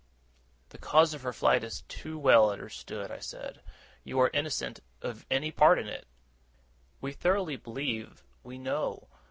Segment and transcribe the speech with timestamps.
[0.69, 3.61] 'The cause of her flight is too well understood,' I said.
[4.03, 6.07] 'You are innocent of any part in it,
[7.01, 9.09] we thoroughly believe, we know.